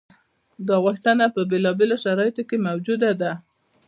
دا 0.67 0.75
غوښتنه 0.85 1.25
په 1.35 1.41
بېلابېلو 1.51 1.95
شرایطو 2.03 2.43
کې 2.49 2.57
موجوده 2.67 3.11
ده. 3.21 3.31